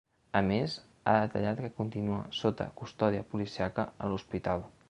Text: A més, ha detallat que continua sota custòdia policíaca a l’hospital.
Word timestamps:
A 0.37 0.39
més, 0.45 0.77
ha 1.11 1.13
detallat 1.25 1.61
que 1.65 1.71
continua 1.81 2.19
sota 2.39 2.69
custòdia 2.83 3.29
policíaca 3.35 3.91
a 4.07 4.11
l’hospital. 4.13 4.71